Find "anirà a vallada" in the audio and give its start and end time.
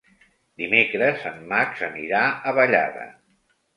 1.91-3.05